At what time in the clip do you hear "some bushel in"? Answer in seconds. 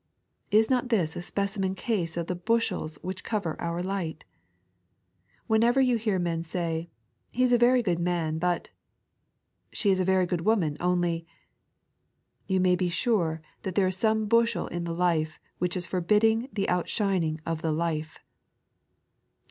13.95-14.85